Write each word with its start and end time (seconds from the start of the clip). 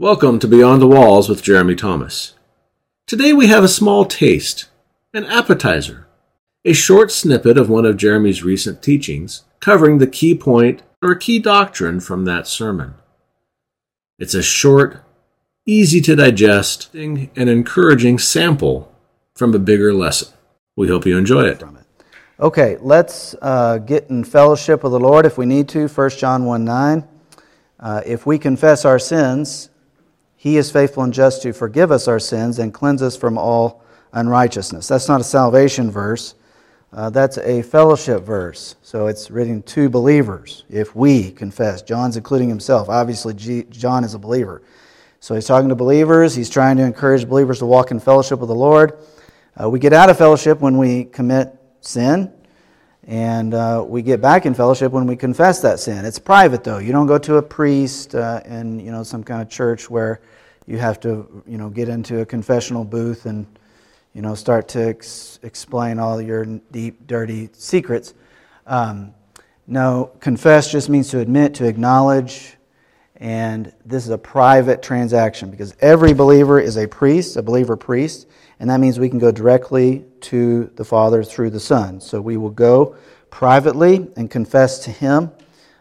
Welcome 0.00 0.38
to 0.38 0.46
Beyond 0.46 0.80
the 0.80 0.86
Walls 0.86 1.28
with 1.28 1.42
Jeremy 1.42 1.74
Thomas. 1.74 2.34
Today 3.08 3.32
we 3.32 3.48
have 3.48 3.64
a 3.64 3.68
small 3.68 4.04
taste, 4.04 4.66
an 5.12 5.24
appetizer, 5.24 6.06
a 6.64 6.72
short 6.72 7.10
snippet 7.10 7.58
of 7.58 7.68
one 7.68 7.84
of 7.84 7.96
Jeremy's 7.96 8.44
recent 8.44 8.80
teachings 8.80 9.42
covering 9.58 9.98
the 9.98 10.06
key 10.06 10.36
point 10.36 10.84
or 11.02 11.16
key 11.16 11.40
doctrine 11.40 11.98
from 11.98 12.26
that 12.26 12.46
sermon. 12.46 12.94
It's 14.20 14.34
a 14.34 14.42
short, 14.42 15.02
easy 15.66 16.00
to 16.02 16.14
digest, 16.14 16.94
and 16.94 17.28
encouraging 17.36 18.20
sample 18.20 18.94
from 19.34 19.52
a 19.52 19.58
bigger 19.58 19.92
lesson. 19.92 20.32
We 20.76 20.86
hope 20.86 21.06
you 21.06 21.18
enjoy 21.18 21.46
it. 21.46 21.60
Okay, 22.38 22.76
let's 22.80 23.34
uh, 23.42 23.78
get 23.78 24.08
in 24.10 24.22
fellowship 24.22 24.84
with 24.84 24.92
the 24.92 25.00
Lord 25.00 25.26
if 25.26 25.36
we 25.36 25.44
need 25.44 25.68
to. 25.70 25.88
1 25.88 26.10
John 26.10 26.44
1 26.44 26.64
9. 26.64 27.08
Uh, 27.80 28.02
if 28.06 28.26
we 28.26 28.38
confess 28.38 28.84
our 28.84 29.00
sins, 29.00 29.70
he 30.40 30.56
is 30.56 30.70
faithful 30.70 31.02
and 31.02 31.12
just 31.12 31.42
to 31.42 31.52
forgive 31.52 31.90
us 31.90 32.06
our 32.06 32.20
sins 32.20 32.60
and 32.60 32.72
cleanse 32.72 33.02
us 33.02 33.16
from 33.16 33.36
all 33.36 33.82
unrighteousness. 34.12 34.86
That's 34.86 35.08
not 35.08 35.20
a 35.20 35.24
salvation 35.24 35.90
verse, 35.90 36.36
uh, 36.92 37.10
that's 37.10 37.38
a 37.38 37.60
fellowship 37.62 38.22
verse. 38.22 38.76
So 38.80 39.08
it's 39.08 39.32
written 39.32 39.62
to 39.64 39.90
believers 39.90 40.62
if 40.70 40.94
we 40.94 41.32
confess. 41.32 41.82
John's 41.82 42.16
including 42.16 42.48
himself. 42.48 42.88
Obviously, 42.88 43.34
G- 43.34 43.66
John 43.68 44.04
is 44.04 44.14
a 44.14 44.18
believer. 44.18 44.62
So 45.18 45.34
he's 45.34 45.44
talking 45.44 45.68
to 45.70 45.74
believers. 45.74 46.36
He's 46.36 46.48
trying 46.48 46.76
to 46.76 46.84
encourage 46.84 47.28
believers 47.28 47.58
to 47.58 47.66
walk 47.66 47.90
in 47.90 47.98
fellowship 47.98 48.38
with 48.38 48.48
the 48.48 48.54
Lord. 48.54 48.96
Uh, 49.60 49.68
we 49.68 49.80
get 49.80 49.92
out 49.92 50.08
of 50.08 50.16
fellowship 50.16 50.60
when 50.60 50.78
we 50.78 51.04
commit 51.04 51.52
sin, 51.80 52.32
and 53.06 53.54
uh, 53.54 53.84
we 53.86 54.02
get 54.02 54.20
back 54.20 54.44
in 54.44 54.52
fellowship 54.52 54.92
when 54.92 55.06
we 55.06 55.16
confess 55.16 55.60
that 55.62 55.80
sin. 55.80 56.04
It's 56.04 56.18
private, 56.18 56.64
though. 56.64 56.78
You 56.78 56.92
don't 56.92 57.06
go 57.06 57.18
to 57.18 57.36
a 57.36 57.42
priest 57.42 58.14
uh, 58.14 58.42
in 58.44 58.80
you 58.80 58.90
know 58.90 59.02
some 59.02 59.24
kind 59.24 59.40
of 59.40 59.48
church 59.48 59.88
where 59.88 60.20
you 60.66 60.76
have 60.78 61.00
to 61.00 61.42
you 61.46 61.56
know 61.56 61.70
get 61.70 61.88
into 61.88 62.20
a 62.20 62.26
confessional 62.26 62.84
booth 62.84 63.24
and 63.24 63.46
you 64.12 64.20
know 64.20 64.34
start 64.34 64.68
to 64.68 64.88
ex- 64.88 65.38
explain 65.42 65.98
all 65.98 66.20
your 66.20 66.44
deep, 66.44 67.06
dirty 67.06 67.48
secrets. 67.52 68.12
Um, 68.66 69.14
no, 69.66 70.10
confess 70.20 70.70
just 70.70 70.88
means 70.88 71.08
to 71.10 71.20
admit, 71.20 71.54
to 71.54 71.66
acknowledge, 71.66 72.57
and 73.18 73.72
this 73.84 74.04
is 74.04 74.10
a 74.10 74.18
private 74.18 74.80
transaction 74.80 75.50
because 75.50 75.74
every 75.80 76.12
believer 76.12 76.60
is 76.60 76.76
a 76.76 76.86
priest, 76.86 77.36
a 77.36 77.42
believer 77.42 77.76
priest, 77.76 78.28
and 78.60 78.70
that 78.70 78.78
means 78.78 78.98
we 78.98 79.08
can 79.08 79.18
go 79.18 79.32
directly 79.32 80.04
to 80.20 80.70
the 80.76 80.84
Father 80.84 81.24
through 81.24 81.50
the 81.50 81.60
Son. 81.60 82.00
So 82.00 82.20
we 82.20 82.36
will 82.36 82.50
go 82.50 82.96
privately 83.30 84.08
and 84.16 84.30
confess 84.30 84.80
to 84.80 84.90
Him. 84.90 85.32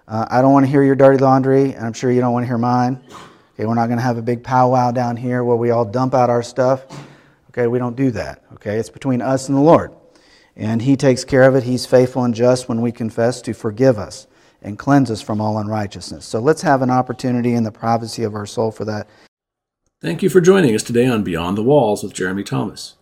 Uh, 0.07 0.25
I 0.29 0.41
don't 0.41 0.51
want 0.51 0.65
to 0.65 0.71
hear 0.71 0.83
your 0.83 0.95
dirty 0.95 1.19
laundry, 1.19 1.73
and 1.73 1.85
I'm 1.85 1.93
sure 1.93 2.11
you 2.11 2.21
don't 2.21 2.33
want 2.33 2.43
to 2.43 2.47
hear 2.47 2.57
mine. 2.57 3.01
Okay, 3.53 3.65
we're 3.65 3.75
not 3.75 3.87
going 3.87 3.97
to 3.97 4.03
have 4.03 4.17
a 4.17 4.21
big 4.21 4.43
powwow 4.43 4.91
down 4.91 5.15
here 5.15 5.43
where 5.43 5.57
we 5.57 5.69
all 5.69 5.85
dump 5.85 6.13
out 6.13 6.29
our 6.29 6.43
stuff. 6.43 6.85
Okay, 7.49 7.67
we 7.67 7.77
don't 7.77 7.95
do 7.95 8.11
that. 8.11 8.43
Okay, 8.53 8.77
it's 8.77 8.89
between 8.89 9.21
us 9.21 9.47
and 9.47 9.57
the 9.57 9.61
Lord. 9.61 9.91
And 10.55 10.81
He 10.81 10.95
takes 10.95 11.23
care 11.23 11.43
of 11.43 11.55
it. 11.55 11.63
He's 11.63 11.85
faithful 11.85 12.23
and 12.23 12.33
just 12.33 12.67
when 12.67 12.81
we 12.81 12.91
confess 12.91 13.41
to 13.43 13.53
forgive 13.53 13.99
us 13.99 14.27
and 14.61 14.79
cleanse 14.79 15.11
us 15.11 15.21
from 15.21 15.39
all 15.39 15.57
unrighteousness. 15.57 16.25
So 16.25 16.39
let's 16.39 16.61
have 16.61 16.81
an 16.81 16.89
opportunity 16.89 17.53
in 17.53 17.63
the 17.63 17.71
privacy 17.71 18.23
of 18.23 18.35
our 18.35 18.45
soul 18.45 18.71
for 18.71 18.85
that. 18.85 19.07
Thank 20.01 20.21
you 20.21 20.29
for 20.29 20.41
joining 20.41 20.75
us 20.75 20.83
today 20.83 21.07
on 21.07 21.23
Beyond 21.23 21.57
the 21.57 21.63
Walls 21.63 22.03
with 22.03 22.13
Jeremy 22.13 22.43
Thomas. 22.43 22.95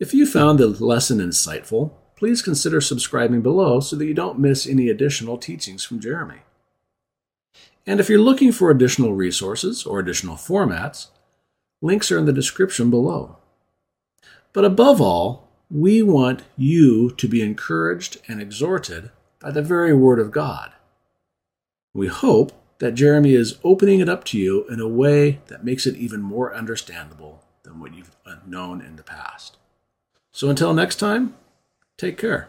If 0.00 0.14
you 0.14 0.26
found 0.26 0.58
the 0.58 0.66
lesson 0.66 1.18
insightful, 1.18 1.92
please 2.16 2.42
consider 2.42 2.80
subscribing 2.80 3.42
below 3.42 3.80
so 3.80 3.96
that 3.96 4.06
you 4.06 4.14
don't 4.14 4.38
miss 4.38 4.66
any 4.66 4.88
additional 4.88 5.38
teachings 5.38 5.84
from 5.84 6.00
Jeremy. 6.00 6.40
And 7.86 8.00
if 8.00 8.08
you're 8.08 8.18
looking 8.18 8.52
for 8.52 8.70
additional 8.70 9.12
resources 9.14 9.84
or 9.84 9.98
additional 9.98 10.36
formats, 10.36 11.08
links 11.80 12.10
are 12.12 12.18
in 12.18 12.26
the 12.26 12.32
description 12.32 12.90
below. 12.90 13.38
But 14.52 14.64
above 14.64 15.00
all, 15.00 15.48
we 15.70 16.02
want 16.02 16.42
you 16.56 17.10
to 17.10 17.26
be 17.28 17.42
encouraged 17.42 18.18
and 18.28 18.40
exhorted 18.40 19.10
by 19.40 19.50
the 19.50 19.62
very 19.62 19.94
Word 19.94 20.18
of 20.18 20.30
God. 20.30 20.72
We 21.94 22.08
hope 22.08 22.52
that 22.78 22.94
Jeremy 22.94 23.34
is 23.34 23.58
opening 23.62 24.00
it 24.00 24.08
up 24.08 24.24
to 24.24 24.38
you 24.38 24.66
in 24.68 24.80
a 24.80 24.88
way 24.88 25.40
that 25.46 25.64
makes 25.64 25.86
it 25.86 25.96
even 25.96 26.20
more 26.20 26.54
understandable 26.54 27.44
than 27.62 27.80
what 27.80 27.94
you've 27.94 28.16
known 28.46 28.80
in 28.80 28.96
the 28.96 29.02
past. 29.02 29.56
So 30.32 30.48
until 30.48 30.72
next 30.74 30.96
time, 30.96 31.34
take 31.96 32.18
care. 32.18 32.48